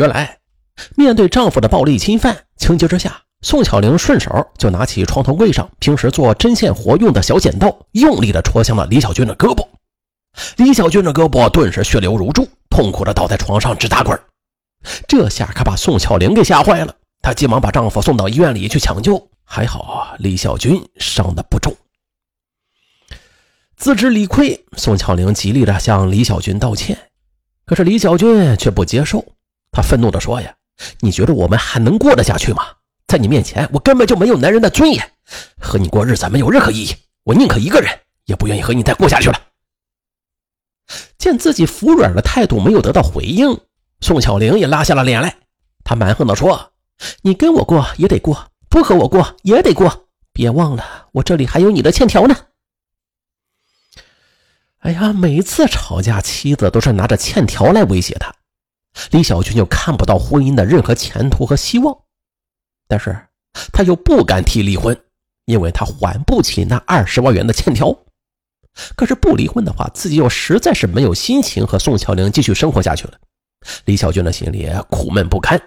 [0.00, 0.38] 原来，
[0.96, 9.68] 面对丈夫的暴力侵犯，情急之下，宋巧玲顺手就拿起床头柜上平时做针线活用的小剪刀，用力的戳向了李小军的胳膊。
[10.56, 14.18] 李小军的胳膊顿时血流如注，痛苦的倒在床上直打滚。
[15.06, 19.28] 这下可把宋巧玲给吓坏了，她急忙把丈夫送到医院里去抢救。
[19.44, 21.76] 还好，李小军伤的不重。
[23.76, 26.96] 自知理亏，宋巧玲极力的向李小军道歉，
[27.66, 29.22] 可是李小军却不接受。
[29.72, 30.54] 他愤怒地说：“呀，
[31.00, 32.66] 你觉得我们还能过得下去吗？
[33.06, 35.12] 在你面前，我根本就没有男人的尊严，
[35.60, 36.94] 和你过日子没有任何意义。
[37.24, 37.90] 我宁可一个人，
[38.24, 39.40] 也不愿意和你再过下去了。”
[41.18, 43.60] 见自己服软的态度没有得到回应，
[44.00, 45.36] 宋巧玲也拉下了脸来。
[45.84, 46.72] 她蛮横地说
[47.22, 50.08] ：“你跟我过也得过，不和我过也得过。
[50.32, 52.36] 别忘了，我这里还有你的欠条呢。”
[54.80, 58.32] 哎呀，每次吵架，妻子都是拿着欠条来威胁他。
[59.12, 61.96] 李小军就看不到婚姻的任何前途和希望，
[62.88, 63.16] 但是
[63.72, 65.00] 他又不敢提离婚，
[65.44, 67.96] 因为他还不起那二十万元的欠条。
[68.96, 73.18] 可是不离婚的话，自己又实在是没有心情和宋巧玲继续生活下去了。
[73.84, 75.60] 李小军的心里苦闷不堪。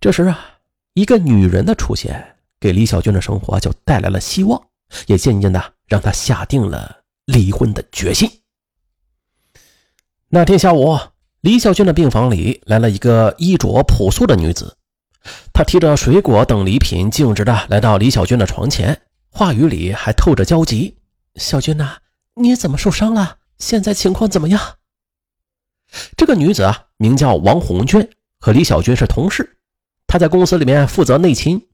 [0.00, 0.58] 这时啊，
[0.94, 4.60] 一个女人的出现，给李小军的生活就带来了希望，
[5.06, 8.30] 也渐渐的让他下定了离婚的决心。
[10.28, 10.96] 那天下午。
[11.40, 14.76] 李小军的病房里来了一个衣着朴素的女子，
[15.52, 20.96] 她提着水果等礼品，径直的来到李小军的床前，话语里还透着焦急
[21.36, 21.98] ：“小军呐，
[22.34, 23.36] 你怎么受伤了？
[23.56, 24.60] 现在情况怎么样？”
[26.16, 29.58] 这个女子啊，名叫王红娟，和李小军是同事，
[30.08, 31.68] 她在公司里面负责内勤。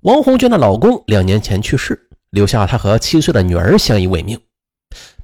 [0.00, 4.40] 王红娟的老公两年前去世，留下她和七岁的女儿相依为命。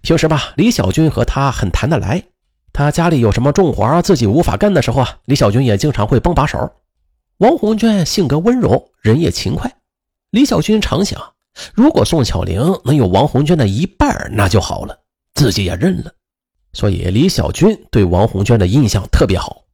[0.02, 2.22] 平时吧，李小军和她很谈得来。
[2.72, 6.72] 他家里有什么重活自己无法干的时候啊，李小军也经常会帮把手。
[7.38, 9.74] 王红娟性格温柔，人也勤快。
[10.30, 11.32] 李小军常想，
[11.74, 14.98] 如果宋巧玲能有王红娟的一半，那就好了，
[15.34, 16.12] 自己也认了。
[16.72, 19.64] 所以李小军对王红娟的印象特别好。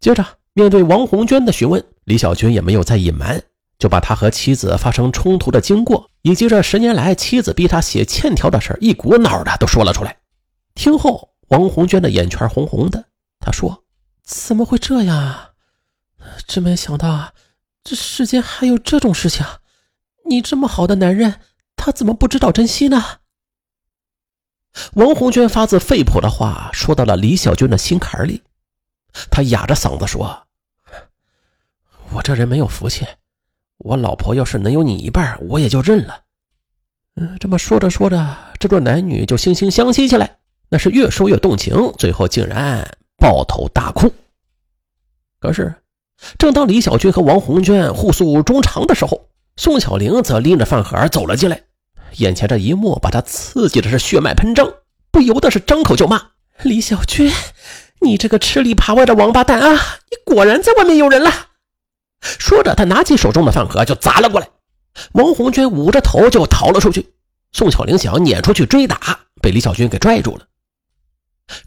[0.00, 3.42] 接着，面对王红娟的询问，李小军也没有再隐瞒，
[3.78, 10.16] 就把他和妻子发生冲突的经过，以及这十年来妻子逼他写欠条的事一股脑的都说了出来。
[10.74, 11.30] 听后。
[11.48, 13.06] 王红娟的眼圈红红的，
[13.38, 13.84] 她说
[14.24, 15.50] ：“怎么会这样啊？
[16.46, 17.32] 真没想到啊，
[17.84, 19.46] 这世间还有这种事情。
[20.28, 21.40] 你这么好的男人，
[21.76, 23.02] 他怎么不知道珍惜呢？”
[24.94, 28.42] 王红娟发自肺腑的话说到了李小军的心坎里，
[29.30, 30.46] 她哑着嗓子说
[32.12, 33.06] ：“我这人没有福气，
[33.78, 36.24] 我老婆要是能有你一半，我也就认了。”
[37.14, 40.40] 嗯，这么说着说着，这对男女就惺惺相惜起来。
[40.68, 44.12] 那是越说越动情，最后竟然抱头大哭。
[45.38, 45.74] 可是，
[46.38, 51.62] 正当李小军和王红娟互诉衷肠的时候，宋小玲则拎着饭盒走了进来。
[52.16, 54.72] 眼前这一幕把他刺激的是血脉喷张，
[55.10, 56.30] 不由得是张口就骂
[56.62, 57.30] ：“李小军，
[58.00, 59.74] 你这个吃里扒外的王八蛋啊！
[60.10, 61.30] 你果然在外面有人了！”
[62.22, 64.48] 说着，他拿起手中的饭盒就砸了过来。
[65.12, 67.12] 王红娟捂着头就逃了出去。
[67.52, 70.46] 宋小玲想撵出去追打，被李小军给拽住了。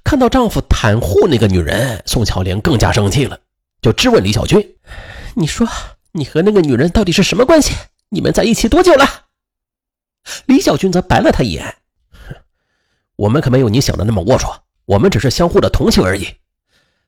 [0.04, 3.40] 看到丈夫袒护那个女人，宋巧玲更加生气了，
[3.82, 4.76] 就质问李小军
[5.36, 5.68] ：“你说
[6.12, 7.74] 你和那个女人到底是什么关系？
[8.10, 9.06] 你们在一起多久了？”
[10.48, 11.78] 李小军则白了他一眼
[13.16, 14.54] ：“我们可没有你想的那么龌龊，
[14.86, 16.28] 我们只是相互的同情而已。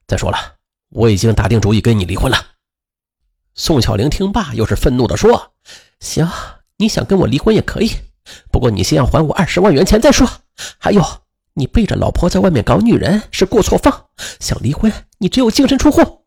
[0.07, 0.37] 再说了，
[0.89, 2.37] 我已经打定主意跟你离婚了。”
[3.53, 5.53] 宋巧玲听罢，又是愤怒地说
[5.99, 6.29] ：“行，
[6.77, 7.91] 你想跟我离婚也可以，
[8.49, 10.25] 不过你先要还我二十万元钱再说。
[10.77, 11.03] 还有。”
[11.53, 14.05] 你背着老婆在外面搞女人是过错方，
[14.39, 16.25] 想离婚你只有净身出户。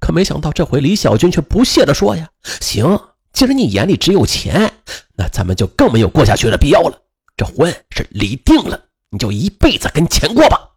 [0.00, 2.28] 可没想到这回李小军却不屑地说：“呀，
[2.60, 3.00] 行，
[3.32, 4.72] 既然你眼里只有钱，
[5.16, 7.02] 那咱们就更没有过下去的必要了。
[7.36, 10.70] 这婚是离定了，你就一辈子跟钱过吧。”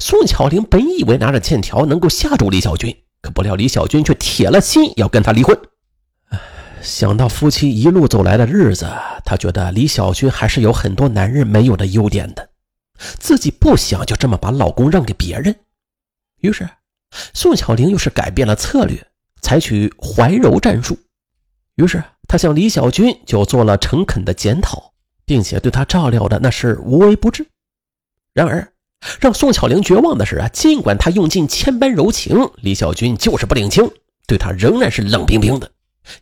[0.00, 5.56] 宋巧玲本以为拿着欠条能够吓住李小军，可不料李小军却铁了心要跟他离婚。
[6.82, 8.86] 想到夫妻一路走来的日子，
[9.24, 12.48] 她觉得李小军还是有很多男人没有的优点的，
[13.18, 15.54] 自己不想就这么把老公让给别人。
[16.40, 16.68] 于是，
[17.34, 19.06] 宋巧玲又是改变了策略，
[19.42, 20.98] 采取怀柔战术。
[21.76, 24.92] 于是，她向李小军就做了诚恳的检讨，
[25.26, 27.46] 并且对他照料的那是无微不至。
[28.32, 28.72] 然而，
[29.20, 33.90] 让宋巧玲绝望的是啊，尽管她用尽千般柔情，李小军就是不领情，
[34.26, 35.70] 对她仍然是冷冰冰的。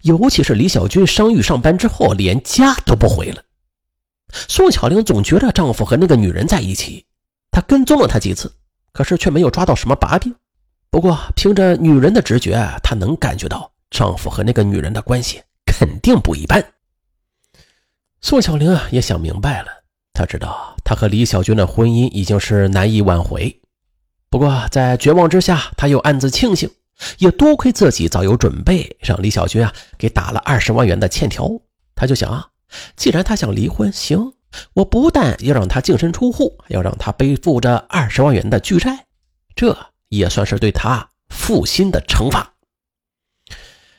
[0.03, 3.43] 尤其是李小军伤愈上班之后，连家都不回了。
[4.31, 7.05] 宋巧玲总觉得丈夫和那个女人在一起，
[7.51, 8.53] 她跟踪了他几次，
[8.93, 10.35] 可是却没有抓到什么把柄。
[10.91, 12.53] 不过，凭着女人的直觉，
[12.83, 16.65] 她能感觉到丈夫和那个女人的关系肯定不一般。
[18.21, 19.69] 宋小玲啊，也想明白了，
[20.13, 23.61] 她知道她和李小军的婚姻已经是难以挽回。
[24.29, 26.71] 不过，在绝望之下，她又暗自庆幸，
[27.19, 31.49] 也多亏自己早有准备，让李小军啊给打了二十万元的欠条。
[31.95, 32.49] 她就想啊，
[32.97, 34.33] 既然他想离婚，行，
[34.75, 39.07] 我不但要让他净身出户，还要让他背负着二十万元的巨债，
[39.55, 39.77] 这。
[40.11, 42.55] 也算是对他负心的惩罚。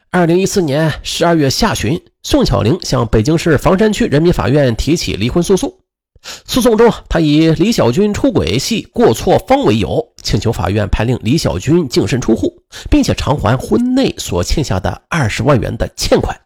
[0.10, 5.79] 二零一四年十二月下旬，宋巧玲向北京市房山区人民法院提起离婚诉讼。
[6.22, 16.38] 诉讼中，他以李小军出轨系过错方为由，请求法院判令李小军净身出户，并且偿还婚内所欠下的二十万元的欠款。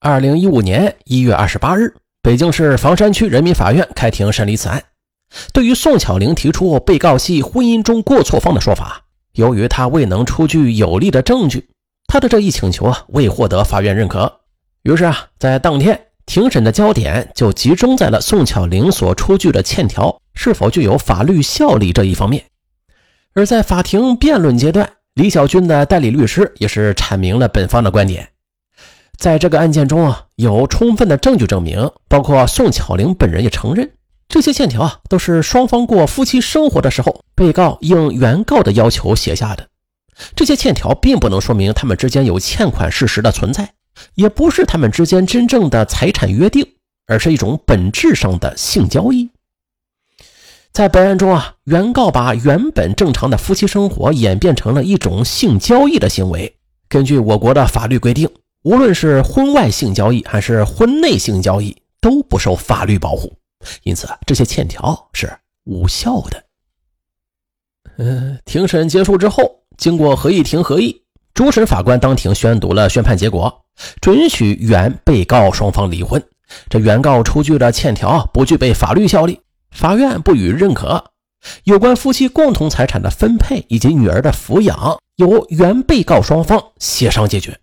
[0.00, 4.82] 二零一五年一月二十八日，北京市房山区人民法院开庭审理此案。
[5.52, 9.02] 对于宋巧玲提出被告系婚姻中过错方的说法，
[9.32, 11.68] 由于她未能出具有力的证据，
[12.06, 14.40] 她的这一请求啊未获得法院认可。
[14.82, 22.44] 于是啊，在当天庭审的焦点就集中在了宋巧玲所出具的欠条是否具有法律效力这一方面。
[23.34, 28.28] 而在法庭辩论阶段，李小军的代理律师也是阐明了本方的观点。
[29.16, 33.92] 在这个案件中啊，有充分的证据证明，包括宋巧玲本人也承认。
[34.28, 39.68] 这些欠条啊，都是双方过夫妻生活的时候，被告应原告的要求写下的。
[40.34, 43.73] 这些欠条并不能说明他们之间有欠款事实的存在，
[44.14, 46.66] 也不是他们之间真正的财产约定，
[47.06, 49.28] 而是一种本质上的性交易。
[50.72, 56.56] 在本案中啊，原告把原本正常的夫妻生活演变成了一种性交易的行为。
[56.88, 58.28] 根据我国的法律规定，
[58.62, 63.32] 无论是婚外性交易还是婚内性交易，都不受法律保护。
[63.84, 65.32] 因此，这些欠条是
[65.64, 66.44] 无效的。
[67.98, 71.02] 嗯，庭审结束之后，经过合议庭合议，
[71.32, 73.63] 主审法官当庭宣读了宣判结果，
[74.00, 76.22] 准许原被告双方离婚。
[76.68, 79.40] 这原告出具的欠条不具备法律效力，
[79.70, 81.12] 法院不予认可。
[81.64, 87.58] 有关夫妻共同财产的分配以及女儿的抚养，由原被告双方协商解决。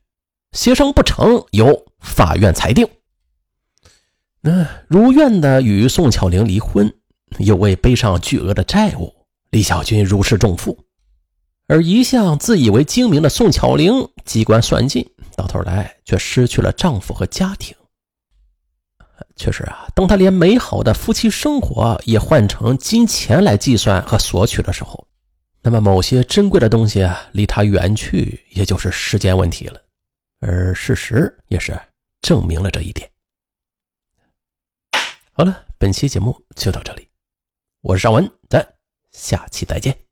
[0.51, 2.87] 协商不成，由法院裁定。
[4.41, 6.93] 那如愿的与宋巧玲离婚，
[7.37, 9.13] 又未背上巨额的债务，
[9.51, 10.77] 李小军如释重负。
[11.67, 17.75] 而一向自以为精明的宋巧玲机关算尽，到头来却失去了丈夫和家庭。
[19.36, 25.07] 确实啊，当她连美好的夫妻生活也换成金钱来计算和索取的时候，
[25.62, 29.81] 那么某些珍贵的东西啊，离她远去也就是时间问题了。
[30.39, 31.80] 而事实也是
[32.22, 33.10] 证明了这一点。
[35.33, 37.07] 好了，本期节目就到这里，
[37.81, 38.68] 我是尚文，咱
[39.12, 40.10] 下期再见。